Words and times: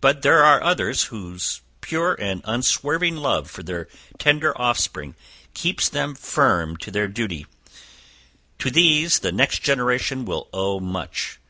But 0.00 0.22
there 0.22 0.42
are 0.42 0.62
others 0.62 1.02
whose 1.12 1.60
pure 1.82 2.14
and 2.14 2.40
unswerving 2.46 3.16
love 3.16 3.50
for 3.50 3.62
their 3.62 3.88
tender 4.18 4.58
off 4.58 4.78
spring 4.78 5.16
keeps 5.52 5.86
them 5.90 6.14
firm 6.14 6.78
to 6.78 6.90
their 6.90 7.08
duty; 7.08 7.46
to 8.58 8.70
these 8.70 9.18
the 9.18 9.32
next 9.32 9.58
generation 9.58 10.24
will 10.24 10.48
owe 10.54 10.80
much. 10.80 11.40